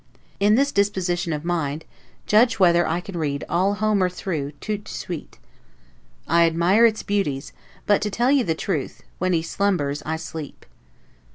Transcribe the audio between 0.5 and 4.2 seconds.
this disposition of mind, judge whether I can read all Homer